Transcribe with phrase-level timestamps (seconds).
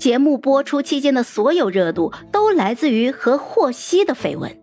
[0.00, 4.58] 节目播出期间的所有热度都来自于和霍希的绯闻。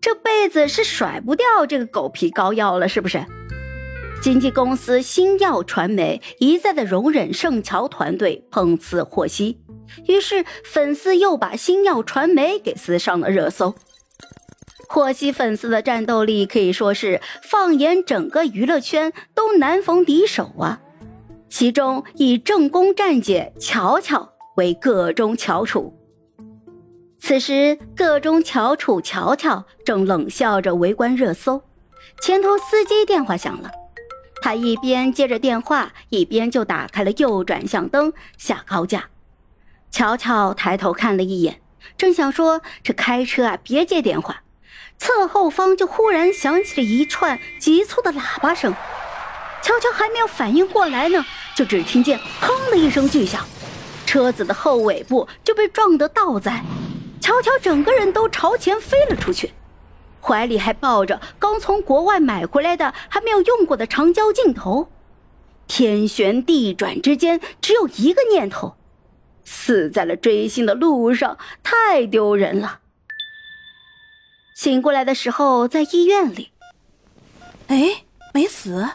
[0.00, 3.24] 这辈子是甩不掉这个狗皮膏药了，是不是？
[4.20, 9.60] 经纪公司星耀传媒一再的容忍盛乔团队碰瓷霍希，
[10.08, 13.72] 于是粉丝又把星耀传媒给撕上了热搜。
[14.88, 20.80] 霍希粉丝的战斗力可以说是放眼整个娱乐圈都难逢敌手啊！
[21.48, 25.94] 其中以正宫战姐乔乔为个中翘楚。
[27.20, 31.62] 此时，个中翘楚乔乔正冷笑着围观热搜，
[32.20, 33.70] 前头司机电话响了。
[34.40, 39.08] 他一边接着电话，一边就打开了右转向灯下高架。
[39.90, 41.60] 乔乔抬头看了一眼，
[41.96, 44.42] 正想说：“这开车啊，别接电话。”
[44.96, 48.74] 侧后方就忽然响起了一串急促的喇叭声。
[49.60, 51.24] 乔乔还没有反应过来呢，
[51.58, 53.44] 就只听见“砰”的一声巨响，
[54.06, 56.62] 车子的后尾部就被撞得倒栽，
[57.20, 59.52] 乔乔整个人都朝前飞了出去。
[60.20, 64.88] 怀里还抱着刚从国外买回来的还没有用过的长焦镜头，
[65.66, 68.76] 天旋地转之间只有一个念头：
[69.44, 72.78] 死在了追星的路上，太丢人了。
[74.54, 76.52] 醒过来的时候在医院里，
[77.66, 78.90] 哎，没死，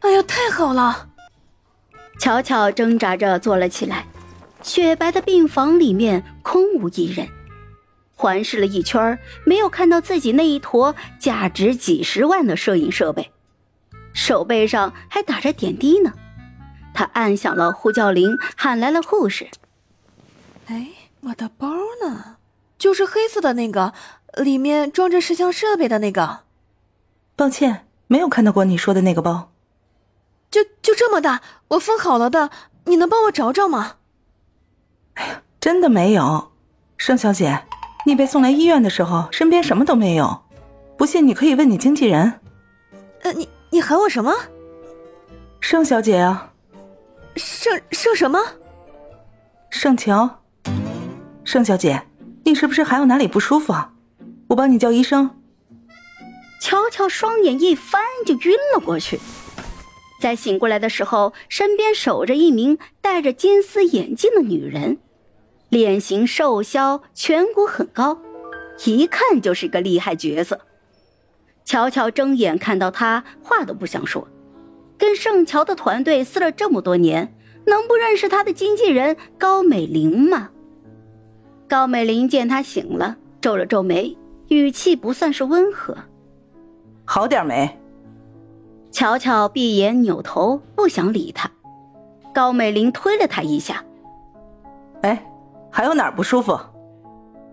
[0.00, 1.10] 哎呀，太好了！
[2.18, 4.06] 巧巧挣扎着坐了起来，
[4.62, 7.28] 雪白的病房里面空无一人。
[8.14, 13.30] 环视了一圈，没有看到自己那一坨价值几十万的摄影设备，
[14.14, 16.12] 手背上还打着点滴呢。
[16.94, 19.48] 他按响了呼叫铃，喊来了护士。
[20.66, 20.88] 哎，
[21.20, 21.68] 我的包
[22.02, 22.36] 呢？
[22.78, 23.92] 就是黑色的那个，
[24.36, 26.40] 里面装着摄像设备的那个。
[27.36, 29.52] 抱歉，没有看到过你说的那个包。
[30.50, 32.50] 就就这么大，我封好了的，
[32.84, 33.96] 你能帮我找找吗？
[35.14, 36.52] 哎呀，真的没有，
[36.96, 37.64] 盛小姐。
[38.04, 40.42] 你被送来医院的时候，身边什么都没有。
[40.96, 42.40] 不信，你可以问你经纪人。
[43.22, 44.32] 呃，你你喊我什么？
[45.60, 46.52] 盛小姐啊。
[47.34, 48.38] 盛盛什么？
[49.70, 50.42] 盛乔。
[51.44, 52.06] 盛小姐，
[52.44, 53.72] 你是不是还有哪里不舒服？
[53.72, 53.92] 啊？
[54.48, 55.30] 我帮你叫医生。
[56.60, 59.20] 乔乔双眼一翻，就晕了过去。
[60.20, 64.98] 在醒过来的时候，身边守着一名戴着金丝眼镜的女人。
[65.68, 68.18] 脸型瘦削，颧骨很高，
[68.84, 70.60] 一看就是个厉害角色。
[71.64, 74.26] 乔乔睁眼看到他，话都不想说。
[74.96, 77.34] 跟盛乔的团队撕了这么多年，
[77.66, 80.50] 能不认识他的经纪人高美玲吗？
[81.68, 84.16] 高美玲见他醒了，皱了皱眉，
[84.48, 85.96] 语气不算是温和
[87.04, 87.78] ：“好点没？”
[88.98, 91.50] 乔乔闭眼扭头，不想理他。
[92.32, 93.84] 高美玲推了他一下
[95.04, 95.22] ：“哎。”
[95.70, 96.58] 还有哪儿不舒服？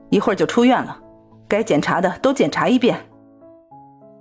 [0.10, 0.98] 一会儿就出院了，
[1.46, 3.10] 该检查的都检查一遍。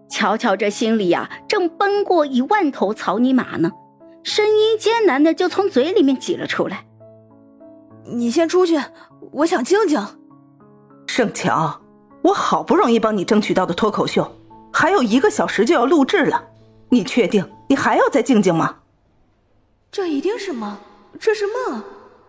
[0.09, 3.71] 乔乔这心里呀，正奔过一万头草泥马呢，
[4.25, 6.87] 声音艰难的就从嘴里面挤了出来
[8.13, 8.81] ：“你先出去，
[9.31, 10.05] 我想静静。”
[11.07, 11.83] 盛乔，
[12.23, 14.29] 我好不容易帮你争取到的脱口秀，
[14.73, 16.49] 还有一个小时就要录制了，
[16.93, 18.81] 你确定你还要再静静吗？
[19.91, 20.77] 这一定是梦，
[21.19, 21.83] 这是梦。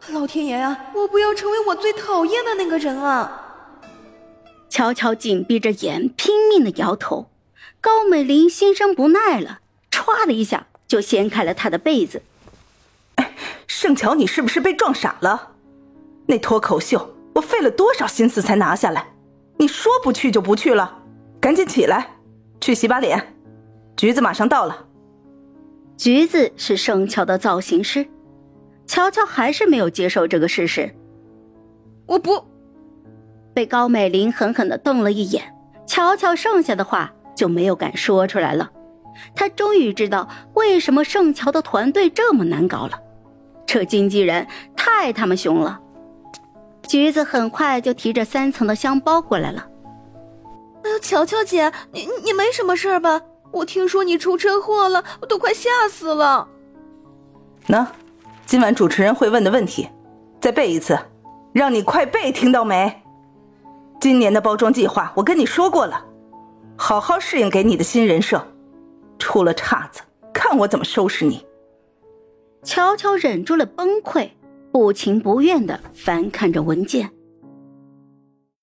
[0.08, 0.86] 老天爷啊！
[0.96, 3.82] 我不要成为我最讨厌的那个人啊！
[4.70, 7.30] 乔乔紧闭着眼，拼命的摇头。
[7.82, 9.60] 高美玲心生不耐了，
[9.92, 12.22] 歘的一下就掀开了他的被子。
[13.16, 13.36] 哎，
[13.68, 15.56] 盛乔，你是不是被撞傻了？
[16.26, 19.14] 那脱口秀我费了多少心思才拿下来，
[19.58, 21.00] 你说不去就不去了？
[21.42, 22.16] 赶紧起来，
[22.62, 23.36] 去洗把脸。
[23.96, 24.86] 橘子马上到了。
[25.98, 28.06] 橘子是盛乔的造型师。
[28.86, 30.94] 乔乔还是没有接受这个事实。
[32.06, 32.44] 我不，
[33.54, 35.56] 被高美玲狠狠的瞪了一眼，
[35.86, 38.70] 乔乔剩下的话就没有敢说出来了。
[39.36, 43.00] 他终于知道为什么盛乔的团队这么难搞了，
[43.66, 45.80] 这经纪人太他妈凶了。
[46.86, 49.66] 橘子很快就提着三层的箱包过来了。
[50.84, 53.22] 哎呦，乔乔姐，你你没什么事吧？
[53.54, 56.50] 我听说你出车祸了，我都快吓死了。
[57.68, 57.88] 那。
[58.46, 59.88] 今晚主持人会问的问题，
[60.42, 61.00] 再背一次，
[61.54, 63.02] 让你快背，听到没？
[64.02, 66.06] 今年的包装计划我跟你说过了，
[66.76, 68.46] 好好适应给你的新人设，
[69.18, 70.02] 出了岔子，
[70.34, 71.44] 看我怎么收拾你。
[72.64, 74.32] 乔乔忍住了崩溃，
[74.74, 77.10] 不情不愿的翻看着文件。